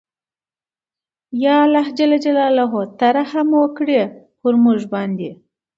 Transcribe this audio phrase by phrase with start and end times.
[1.43, 1.87] ېاالله
[2.99, 4.01] ته رحم وکړې
[4.41, 5.29] پرموګ باندې